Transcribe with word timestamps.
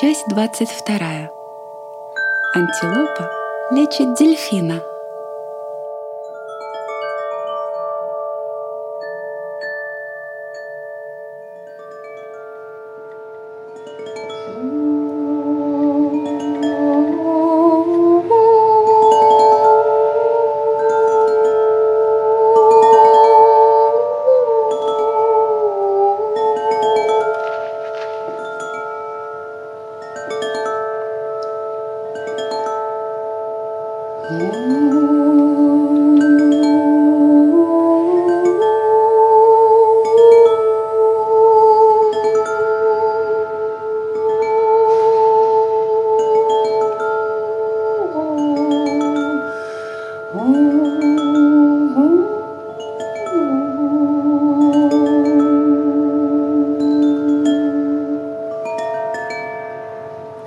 Часть 0.00 0.28
22. 0.28 1.30
Антилопа 2.54 3.30
лечит 3.70 4.14
дельфина. 4.14 4.80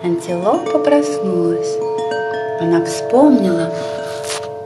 Антилопа 0.04 0.80
проснулась. 0.80 1.53
Она 2.74 2.84
вспомнила, 2.86 3.72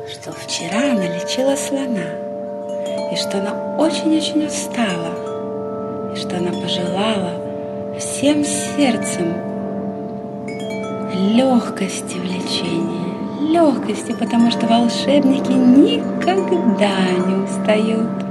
что 0.10 0.32
вчера 0.32 0.94
она 0.94 1.08
лечила 1.08 1.58
слона, 1.58 2.08
и 3.12 3.18
что 3.18 3.40
она 3.40 3.76
очень-очень 3.78 4.46
устала, 4.46 6.14
и 6.14 6.16
что 6.16 6.38
она 6.38 6.52
пожелала 6.52 7.34
всем 8.00 8.46
сердцем 8.46 9.34
легкости 11.36 12.16
в 12.16 12.24
лечении, 12.24 13.52
легкости, 13.52 14.16
потому 14.18 14.52
что 14.52 14.68
волшебники 14.68 15.52
никогда 15.52 16.96
не 17.28 17.44
устают. 17.44 18.24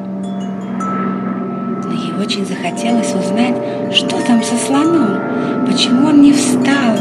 Но 1.84 1.92
ей 1.92 2.14
очень 2.19 2.47
захотелось 2.47 3.14
узнать, 3.14 3.56
что 3.94 4.27
там 4.27 4.42
со 4.42 4.56
слоном, 4.56 5.66
почему 5.66 6.08
он 6.08 6.22
не 6.22 6.32
встал 6.32 6.97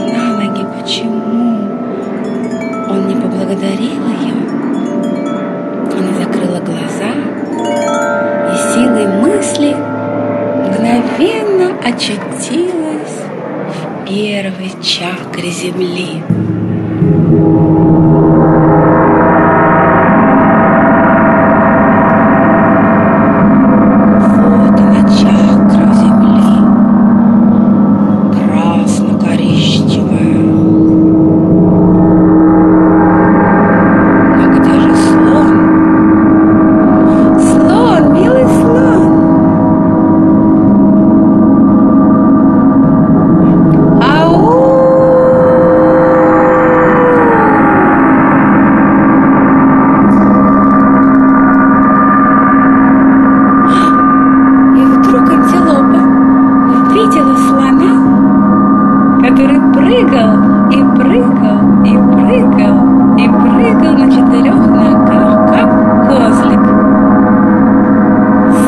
который 59.28 59.60
прыгал 59.74 60.70
и 60.70 60.84
прыгал 60.98 61.84
и 61.84 61.98
прыгал 61.98 63.18
и 63.18 63.28
прыгал 63.28 63.94
на 63.98 64.12
четырех 64.12 64.56
ногах, 64.68 65.50
как 65.50 66.08
козлик. 66.10 66.60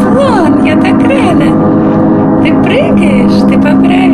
Слон, 0.01 0.65
я 0.65 0.75
так 0.77 0.99
рада! 1.03 1.51
Ты 2.41 2.53
прыгаешь, 2.63 3.41
ты 3.47 3.55
поправился. 3.55 4.06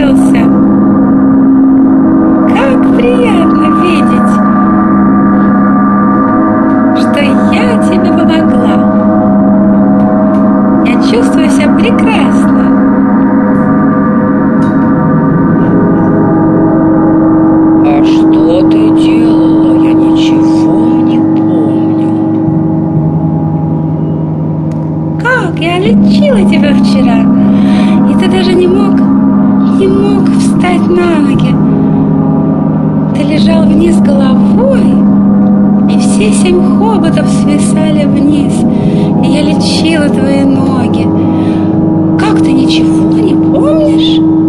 Как? 25.53 25.61
Я 25.61 25.79
лечила 25.79 26.39
тебя 26.49 26.73
вчера. 26.73 27.21
И 28.09 28.15
ты 28.15 28.29
даже 28.29 28.53
не 28.53 28.67
мог, 28.67 28.99
не 29.79 29.87
мог 29.87 30.29
встать 30.37 30.87
на 30.89 31.19
ноги. 31.19 31.53
Ты 33.15 33.23
лежал 33.23 33.63
вниз 33.63 33.97
головой, 33.99 34.81
и 35.89 35.99
все 35.99 36.31
семь 36.31 36.61
хоботов 36.61 37.27
свисали 37.29 38.05
вниз. 38.05 38.53
И 39.23 39.27
я 39.27 39.41
лечила 39.41 40.09
твои 40.09 40.43
ноги. 40.43 41.07
Как 42.19 42.41
ты 42.41 42.51
ничего 42.51 43.17
не 43.19 43.35
помнишь? 43.35 44.42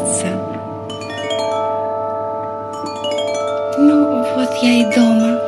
Сердца. 0.00 0.26
Ну, 3.78 4.24
вот 4.36 4.50
я 4.62 4.80
и 4.80 4.84
дома. 4.94 5.38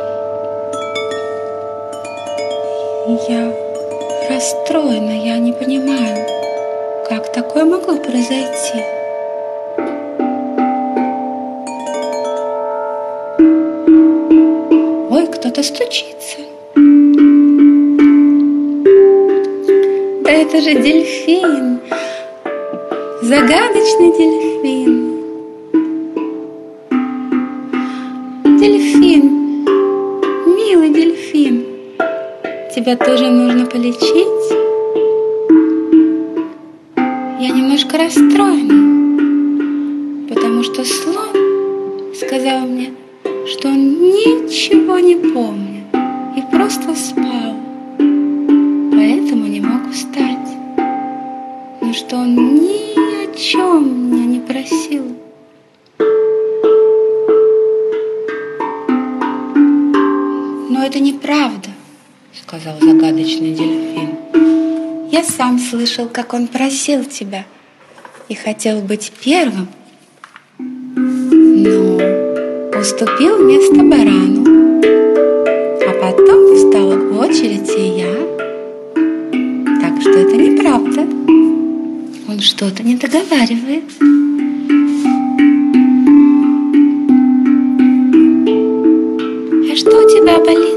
Я 3.28 3.52
расстроена, 4.28 5.24
я 5.24 5.38
не 5.38 5.52
понимаю, 5.52 6.26
как 7.08 7.32
такое 7.32 7.64
могло 7.64 7.96
произойти. 7.96 8.82
Ой, 15.10 15.26
кто-то 15.26 15.62
стучится. 15.62 16.38
Да 20.24 20.30
это 20.30 20.60
же 20.60 20.74
дельфин 20.74 21.80
загадочный 23.32 24.12
дельфин. 24.18 24.92
Дельфин, 28.60 29.24
милый 30.54 30.90
дельфин, 30.90 31.64
тебя 32.74 32.94
тоже 32.94 33.30
нужно 33.30 33.64
полечить. 33.64 34.44
Я 37.40 37.48
немножко 37.48 37.96
расстроена, 37.96 38.76
потому 40.28 40.62
что 40.62 40.84
слон 40.84 42.12
сказал 42.14 42.66
мне, 42.66 42.92
что 43.46 43.68
он 43.68 43.94
ничего 43.98 44.98
не 44.98 45.16
помнит 45.16 45.86
и 46.36 46.42
просто 46.54 46.94
спал, 46.94 47.54
поэтому 47.96 49.46
не 49.46 49.60
мог 49.62 49.90
встать, 49.90 50.50
но 51.80 51.94
что 51.94 52.16
он 52.16 52.34
не 52.56 52.81
Я 65.12 65.22
сам 65.22 65.58
слышал, 65.58 66.08
как 66.08 66.32
он 66.32 66.46
просил 66.46 67.04
тебя 67.04 67.44
и 68.30 68.34
хотел 68.34 68.80
быть 68.80 69.12
первым, 69.22 69.68
но 70.58 71.98
уступил 72.80 73.46
место 73.46 73.74
барану. 73.82 74.80
А 75.86 75.92
потом 76.00 76.56
встала 76.56 76.96
в 76.96 77.18
очередь 77.18 77.70
и 77.76 78.00
я. 78.00 78.14
Так 79.82 80.00
что 80.00 80.12
это 80.12 80.34
неправда. 80.34 81.02
Он 82.26 82.40
что-то 82.40 82.82
не 82.82 82.96
договаривает. 82.96 83.84
А 89.70 89.76
что 89.76 89.90
у 89.90 90.08
тебя 90.08 90.38
болит? 90.38 90.72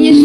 помогу, 0.00 0.19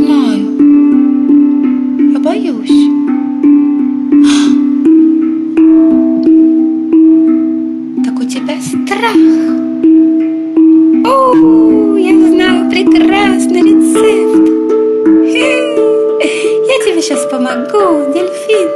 дельфин. 18.15 18.69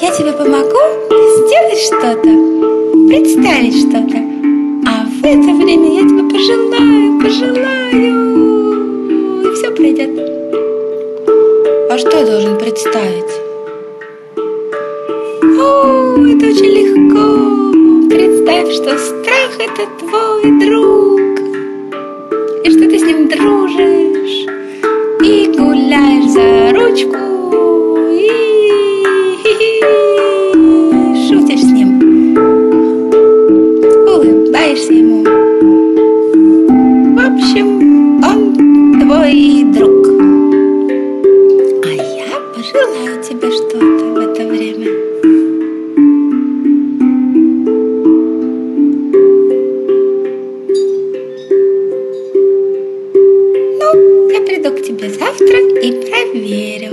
Я 0.00 0.10
тебе 0.10 0.32
помогу 0.32 0.80
сделать 1.36 1.78
что-то, 1.78 2.30
представить 3.06 3.76
что-то. 3.80 4.18
А 4.88 5.04
в 5.04 5.22
это 5.22 5.50
время 5.62 5.88
я 5.92 6.02
тебе 6.08 6.22
пожелаю, 6.30 7.20
пожелаю, 7.20 8.14
и 9.42 9.54
все 9.54 9.70
пройдет. 9.72 10.10
А 11.90 11.98
что 11.98 12.18
я 12.18 12.24
должен 12.24 12.58
представить? 12.58 13.32
О, 15.60 16.16
это 16.16 16.46
очень 16.46 16.72
легко. 16.80 17.26
Представь, 18.08 18.72
что 18.72 18.96
страх 18.98 19.52
это 19.58 19.82
твой 19.98 20.42
друг, 20.66 21.20
и 22.64 22.70
что 22.70 22.88
ты 22.88 22.98
с 22.98 23.02
ним 23.02 23.28
дружишь 23.28 24.46
и 25.20 25.52
гуляешь 25.54 26.30
за 26.30 26.72
ручку 26.74 27.31
твой 39.32 39.64
друг. 39.64 40.06
А 41.84 41.88
я 41.88 42.38
пожелаю 42.54 43.22
тебе 43.22 43.50
что-то 43.50 44.04
в 44.04 44.18
это 44.18 44.46
время. 44.46 44.90
Ну, 53.80 54.28
я 54.30 54.40
приду 54.42 54.70
к 54.70 54.82
тебе 54.82 55.08
завтра 55.08 55.58
и 55.80 55.90
проверю. 56.10 56.92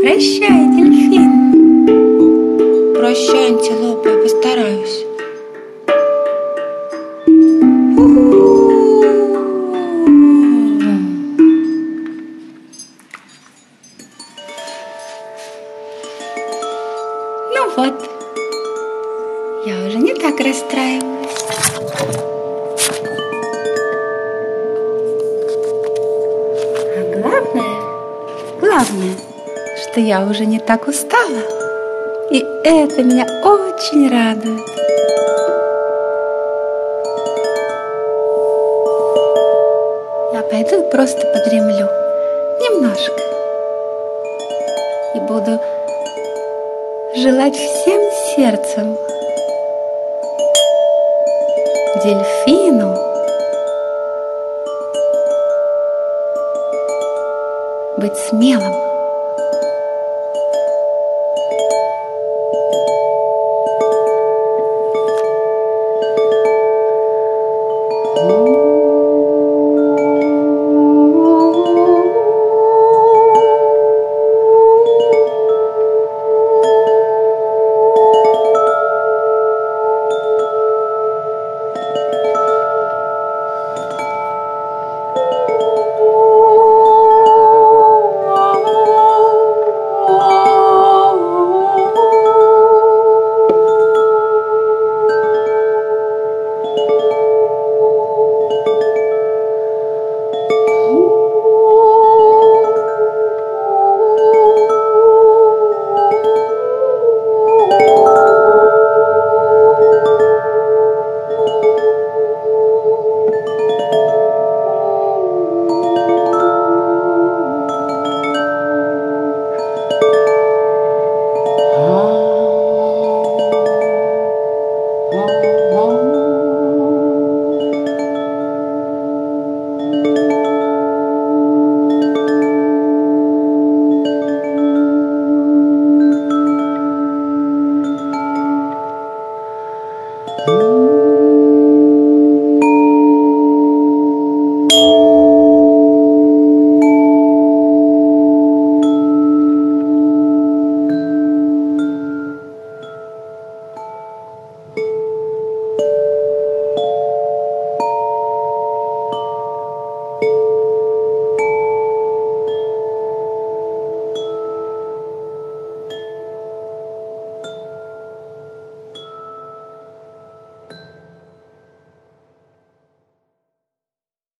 Прощай, 0.00 0.62
дельфин. 0.76 1.30
Прощай, 2.94 3.46
антилопа, 3.48 3.91
я 19.64 19.86
уже 19.86 19.98
не 19.98 20.12
так 20.14 20.40
расстраиваюсь. 20.40 21.28
А 26.96 27.02
главное, 27.14 28.60
главное, 28.60 29.14
что 29.82 30.00
я 30.00 30.26
уже 30.26 30.46
не 30.46 30.58
так 30.58 30.88
устала. 30.88 31.42
И 32.30 32.44
это 32.64 33.04
меня 33.04 33.24
очень 33.44 34.10
радует. 34.10 34.68
Я 40.32 40.42
пойду 40.42 40.82
просто 40.90 41.24
подремлю. 41.26 41.86
Немножко. 42.60 43.20
И 45.14 45.20
буду 45.20 45.60
желать 47.14 47.54
всем 47.54 48.00
сердцем 48.34 48.96
дельфину 52.04 52.96
быть 57.96 58.16
смелым. 58.28 58.91